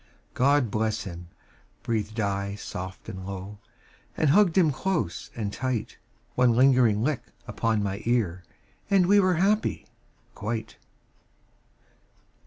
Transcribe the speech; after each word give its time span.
"God 0.33 0.71
bless 0.71 1.03
him," 1.03 1.27
breathed 1.83 2.19
I 2.19 2.55
soft 2.55 3.07
and 3.07 3.23
low, 3.23 3.59
And 4.17 4.31
hugged 4.31 4.57
him 4.57 4.71
close 4.71 5.29
and 5.35 5.53
tight. 5.53 5.97
One 6.33 6.53
lingering 6.55 7.03
lick 7.03 7.21
upon 7.45 7.83
my 7.83 8.01
ear 8.05 8.43
And 8.89 9.05
we 9.05 9.19
were 9.19 9.35
happy 9.35 9.85
quite. 10.33 10.77